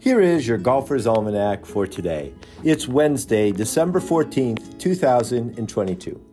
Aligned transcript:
Here 0.00 0.20
is 0.20 0.46
your 0.46 0.58
Golfer's 0.58 1.08
Almanac 1.08 1.66
for 1.66 1.84
today. 1.84 2.32
It's 2.62 2.86
Wednesday, 2.86 3.50
December 3.50 3.98
14th, 3.98 4.78
2022. 4.78 6.24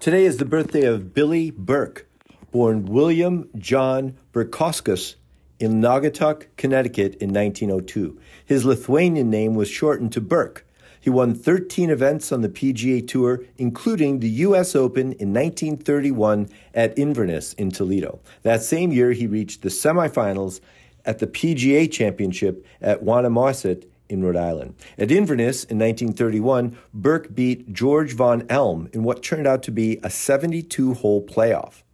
Today 0.00 0.24
is 0.24 0.38
the 0.38 0.44
birthday 0.44 0.84
of 0.84 1.14
Billy 1.14 1.52
Burke, 1.52 2.08
born 2.50 2.86
William 2.86 3.48
John 3.56 4.16
Burkauskas 4.32 5.14
in 5.60 5.80
Naugatuck, 5.80 6.46
Connecticut 6.56 7.14
in 7.22 7.32
1902. 7.32 8.18
His 8.44 8.64
Lithuanian 8.64 9.30
name 9.30 9.54
was 9.54 9.68
shortened 9.68 10.10
to 10.14 10.20
Burke. 10.20 10.65
He 11.06 11.10
won 11.10 11.36
13 11.36 11.88
events 11.88 12.32
on 12.32 12.40
the 12.40 12.48
PGA 12.48 13.06
Tour, 13.06 13.44
including 13.58 14.18
the 14.18 14.28
U.S. 14.28 14.74
Open 14.74 15.12
in 15.12 15.32
1931 15.32 16.48
at 16.74 16.98
Inverness 16.98 17.52
in 17.52 17.70
Toledo. 17.70 18.18
That 18.42 18.64
same 18.64 18.90
year, 18.90 19.12
he 19.12 19.28
reached 19.28 19.62
the 19.62 19.68
semifinals 19.68 20.58
at 21.04 21.20
the 21.20 21.28
PGA 21.28 21.88
Championship 21.88 22.66
at 22.80 23.04
Wannamoisett 23.04 23.84
in 24.08 24.24
Rhode 24.24 24.34
Island. 24.34 24.74
At 24.98 25.12
Inverness 25.12 25.62
in 25.62 25.78
1931, 25.78 26.76
Burke 26.92 27.32
beat 27.32 27.72
George 27.72 28.14
Von 28.14 28.44
Elm 28.50 28.88
in 28.92 29.04
what 29.04 29.22
turned 29.22 29.46
out 29.46 29.62
to 29.62 29.70
be 29.70 30.00
a 30.02 30.10
72 30.10 30.94
hole 30.94 31.24
playoff. 31.24 31.84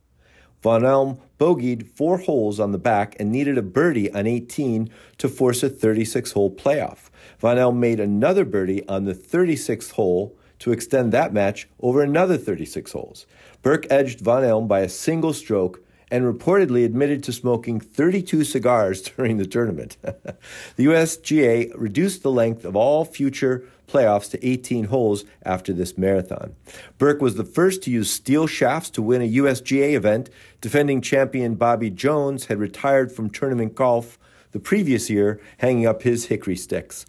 Von 0.63 0.85
Elm 0.85 1.19
bogeyed 1.39 1.89
four 1.89 2.19
holes 2.19 2.61
on 2.61 2.71
the 2.71 2.79
back 2.79 3.17
and 3.19 3.33
needed 3.33 3.59
a 3.59 3.63
birdie 3.63 4.13
on 4.13 4.27
18 4.29 4.89
to 5.19 5.29
force 5.29 5.63
a 5.63 5.69
36 5.69 6.33
hole 6.33 6.55
playoff. 6.55 7.11
Von 7.41 7.59
Elm 7.59 7.81
made 7.81 7.99
another 7.99 8.45
birdie 8.45 8.87
on 8.89 9.05
the 9.05 9.15
36th 9.15 9.93
hole 9.93 10.39
to 10.61 10.71
extend 10.71 11.13
that 11.13 11.33
match 11.33 11.69
over 11.81 12.01
another 12.01 12.39
36 12.39 12.93
holes. 12.93 13.27
Burke 13.63 13.87
edged 13.91 14.21
Von 14.21 14.45
Elm 14.45 14.69
by 14.69 14.81
a 14.81 14.89
single 14.89 15.33
stroke 15.33 15.85
and 16.13 16.25
reportedly 16.25 16.85
admitted 16.85 17.25
to 17.25 17.33
smoking 17.33 17.81
32 17.81 18.45
cigars 18.45 19.03
during 19.17 19.39
the 19.39 19.47
tournament. 19.47 19.97
the 20.03 20.87
USGA 20.87 21.73
reduced 21.75 22.23
the 22.23 22.31
length 22.31 22.65
of 22.65 22.77
all 22.77 23.05
future 23.05 23.65
playoffs 23.93 24.31
to 24.31 24.47
18 24.47 24.85
holes 24.85 25.25
after 25.45 25.73
this 25.73 25.99
marathon. 25.99 26.55
Burke 26.99 27.21
was 27.21 27.35
the 27.35 27.45
first 27.45 27.83
to 27.83 27.91
use 27.91 28.11
steel 28.11 28.47
shafts 28.47 28.91
to 28.91 29.03
win 29.03 29.21
a 29.21 29.31
USGA 29.31 29.95
event. 29.95 30.31
Defending 30.61 31.01
champion 31.01 31.57
Bobby 31.57 31.91
Jones 31.91 32.47
had 32.47 32.59
retired 32.59 33.13
from 33.13 33.29
tournament 33.29 33.75
golf 33.75 34.19
the 34.53 34.61
previous 34.61 35.11
year, 35.11 35.41
hanging 35.59 35.87
up 35.87 36.03
his 36.03 36.27
hickory 36.27 36.57
sticks. 36.57 37.07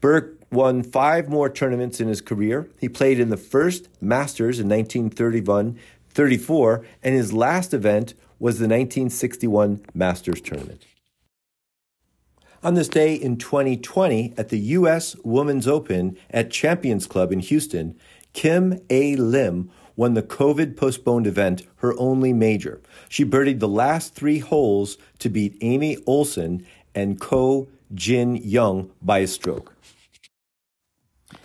Burke 0.00 0.38
won 0.50 0.82
five 0.82 1.28
more 1.28 1.50
tournaments 1.50 2.00
in 2.00 2.08
his 2.08 2.20
career. 2.20 2.68
He 2.80 2.88
played 2.88 3.20
in 3.20 3.28
the 3.28 3.36
first 3.36 3.88
Masters 4.00 4.58
in 4.58 4.68
1931 4.68 5.78
34, 6.10 6.84
and 7.02 7.14
his 7.14 7.32
last 7.32 7.72
event 7.72 8.14
was 8.38 8.58
the 8.58 8.64
1961 8.64 9.80
Masters 9.94 10.40
Tournament. 10.40 10.84
On 12.60 12.74
this 12.74 12.88
day 12.88 13.14
in 13.14 13.36
2020, 13.36 14.34
at 14.36 14.48
the 14.48 14.58
U.S. 14.58 15.14
Women's 15.22 15.68
Open 15.68 16.16
at 16.30 16.50
Champions 16.50 17.06
Club 17.06 17.30
in 17.30 17.38
Houston, 17.38 17.96
Kim 18.32 18.80
A-Lim 18.90 19.70
won 19.94 20.14
the 20.14 20.24
COVID 20.24 20.76
postponed 20.76 21.28
event, 21.28 21.62
her 21.76 21.96
only 21.98 22.32
major. 22.32 22.80
She 23.08 23.24
birdied 23.24 23.60
the 23.60 23.68
last 23.68 24.14
three 24.14 24.40
holes 24.40 24.98
to 25.20 25.28
beat 25.28 25.56
Amy 25.60 25.98
Olson 26.04 26.66
and 26.96 27.20
Ko 27.20 27.68
Jin 27.94 28.34
Young 28.36 28.90
by 29.00 29.18
a 29.18 29.28
stroke. 29.28 29.74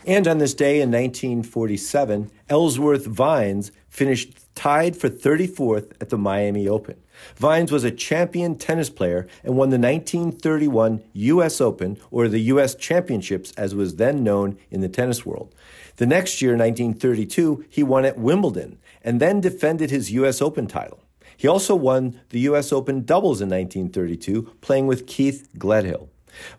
And 0.08 0.28
on 0.28 0.40
this 0.40 0.56
day 0.56 0.82
in 0.82 0.90
1947, 0.90 2.32
Ellsworth 2.50 3.06
Vines 3.06 3.72
finished 3.88 4.40
tied 4.56 4.96
for 4.96 5.10
34th 5.10 5.92
at 6.00 6.10
the 6.10 6.18
Miami 6.18 6.68
Open. 6.68 6.96
Vines 7.36 7.72
was 7.72 7.84
a 7.84 7.92
champion 7.92 8.58
tennis 8.58 8.90
player 8.90 9.28
and 9.44 9.56
won 9.56 9.70
the 9.70 9.78
1931 9.78 11.04
U.S. 11.14 11.62
Open, 11.62 11.98
or 12.12 12.28
the 12.28 12.40
U.S. 12.40 12.76
Championships 12.76 13.52
as 13.54 13.76
was 13.76 13.96
then 13.96 14.24
known 14.24 14.58
in 14.72 14.82
the 14.82 14.90
tennis 14.90 15.26
world. 15.26 15.54
The 15.98 16.06
next 16.06 16.42
year, 16.42 16.52
1932, 16.52 17.66
he 17.70 17.84
won 17.84 18.06
at 18.06 18.18
Wimbledon 18.18 18.80
and 19.04 19.20
then 19.20 19.42
defended 19.42 19.90
his 19.90 20.12
U.S. 20.12 20.42
Open 20.42 20.68
title. 20.68 21.04
He 21.38 21.48
also 21.48 21.76
won 21.76 22.22
the 22.30 22.40
U.S. 22.42 22.72
Open 22.72 23.04
doubles 23.04 23.42
in 23.42 23.50
1932, 23.50 24.54
playing 24.62 24.88
with 24.88 25.08
Keith 25.08 25.50
Gledhill. 25.58 26.10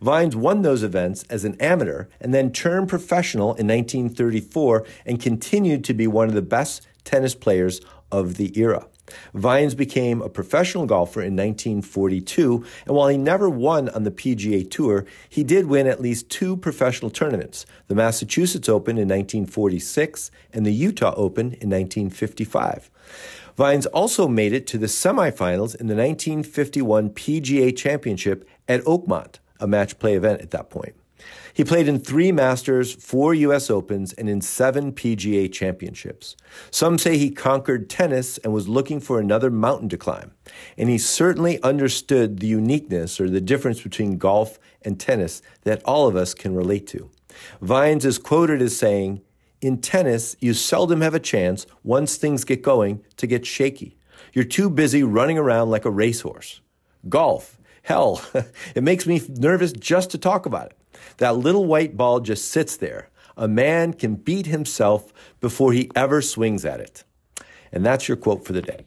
Vines 0.01 0.37
won 0.37 0.63
those 0.63 0.83
events 0.83 1.25
as 1.25 1.45
an 1.45 1.61
amateur 1.61 2.07
and 2.21 2.33
then 2.33 2.53
turned 2.53 2.89
professional 2.89 3.55
in 3.55 3.67
1934 3.67 4.87
and 5.07 5.21
continued 5.21 5.85
to 5.85 5.95
be 5.95 6.07
one 6.07 6.29
of 6.29 6.35
the 6.35 6.43
best 6.43 6.87
tennis 7.05 7.35
players 7.35 7.81
of 8.11 8.37
the 8.37 8.59
era. 8.59 8.87
Vines 9.35 9.75
became 9.75 10.23
a 10.23 10.31
professional 10.31 10.87
golfer 10.87 11.21
in 11.21 11.37
1942, 11.37 12.65
and 12.87 12.97
while 12.97 13.09
he 13.09 13.19
never 13.19 13.51
won 13.51 13.89
on 13.91 14.05
the 14.05 14.11
PGA 14.11 14.69
Tour, 14.69 15.05
he 15.29 15.45
did 15.45 15.67
win 15.67 15.87
at 15.87 16.01
least 16.01 16.31
two 16.31 16.57
professional 16.57 17.11
tournaments 17.11 17.67
the 17.87 17.95
Massachusetts 17.95 18.69
Open 18.69 18.97
in 18.97 19.09
1946 19.09 20.31
and 20.53 20.65
the 20.65 20.73
Utah 20.73 21.13
Open 21.17 21.47
in 21.47 21.69
1955. 21.71 22.91
Vines 23.57 23.87
also 23.87 24.27
made 24.27 24.53
it 24.53 24.67
to 24.67 24.79
the 24.79 24.87
semifinals 24.87 25.77
in 25.77 25.87
the 25.87 25.95
1951 25.95 27.11
PGA 27.11 27.77
Championship 27.77 28.49
at 28.67 28.83
Oakmont 28.85 29.39
a 29.61 29.67
match 29.67 29.99
play 29.99 30.15
event 30.15 30.41
at 30.41 30.51
that 30.51 30.71
point. 30.71 30.95
He 31.53 31.63
played 31.63 31.87
in 31.87 32.01
three 32.01 32.33
Masters, 32.33 32.93
four 32.93 33.33
U.S. 33.35 33.71
Opens, 33.71 34.13
and 34.13 34.29
in 34.29 34.41
seven 34.41 34.93
PGA 34.93 35.51
championships. 35.53 36.37
Some 36.71 36.99
say 36.99 37.17
he 37.17 37.31
conquered 37.31 37.89
tennis 37.89 38.39
and 38.39 38.53
was 38.53 38.69
looking 38.69 39.01
for 39.01 39.21
another 39.21 39.51
mountain 39.51 39.89
to 39.91 39.97
climb. 39.97 40.33
And 40.77 40.89
he 40.89 40.99
certainly 40.99 41.63
understood 41.63 42.41
the 42.41 42.49
uniqueness 42.49 43.21
or 43.21 43.31
the 43.31 43.41
difference 43.41 43.81
between 43.81 44.19
golf 44.19 44.59
and 44.83 44.99
tennis 44.99 45.43
that 45.63 45.83
all 45.85 46.09
of 46.09 46.17
us 46.17 46.35
can 46.35 46.55
relate 46.55 46.87
to. 46.89 47.09
Vines 47.61 48.05
is 48.05 48.19
quoted 48.19 48.61
as 48.61 48.77
saying, 48.77 49.23
In 49.61 49.81
tennis, 49.81 50.37
you 50.41 50.55
seldom 50.55 51.01
have 51.01 51.15
a 51.15 51.21
chance, 51.21 51.67
once 51.83 52.17
things 52.17 52.45
get 52.45 52.63
going, 52.63 53.05
to 53.17 53.27
get 53.27 53.47
shaky. 53.47 53.97
You're 54.33 54.45
too 54.45 54.69
busy 54.69 55.03
running 55.03 55.39
around 55.39 55.71
like 55.71 55.85
a 55.85 55.91
racehorse. 55.91 56.61
Golf, 57.09 57.59
Hell, 57.85 58.23
it 58.75 58.83
makes 58.83 59.07
me 59.07 59.21
nervous 59.29 59.73
just 59.73 60.11
to 60.11 60.19
talk 60.19 60.47
about 60.47 60.67
it. 60.67 60.79
That 61.19 61.37
little 61.37 61.67
white 61.67 61.97
ball 61.97 62.21
just 62.21 62.51
sits 62.51 62.77
there. 62.77 63.11
A 63.37 63.47
man 63.47 63.93
can 63.93 64.15
beat 64.15 64.47
himself 64.47 65.13
before 65.41 65.73
he 65.73 65.91
ever 65.95 66.23
swings 66.23 66.65
at 66.65 66.81
it. 66.81 67.05
And 67.71 67.85
that's 67.85 68.09
your 68.09 68.17
quote 68.17 68.45
for 68.45 68.53
the 68.53 68.63
day. 68.63 68.87